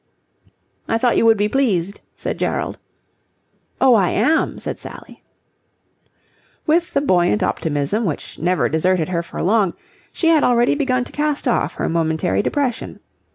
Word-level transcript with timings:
"I 0.87 0.97
thought 0.97 1.15
you 1.17 1.25
would 1.27 1.37
be 1.37 1.47
pleased," 1.47 2.01
said 2.15 2.39
Gerald. 2.39 2.79
"Oh, 3.79 3.93
I 3.93 4.09
am," 4.09 4.57
said 4.57 4.79
Sally. 4.79 5.21
With 6.65 6.95
the 6.95 7.01
buoyant 7.01 7.43
optimism 7.43 8.03
which 8.03 8.39
never 8.39 8.67
deserted 8.67 9.09
her 9.09 9.21
for 9.21 9.43
long, 9.43 9.75
she 10.11 10.29
had 10.29 10.43
already 10.43 10.73
begun 10.73 11.03
to 11.03 11.11
cast 11.11 11.47
off 11.47 11.75
her 11.75 11.87
momentary 11.87 12.41
depression. 12.41 12.99